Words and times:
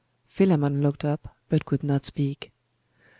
Philammon 0.25 0.81
looked 0.81 1.05
up, 1.05 1.35
but 1.47 1.63
could 1.63 1.83
not 1.83 2.05
speak. 2.05 2.51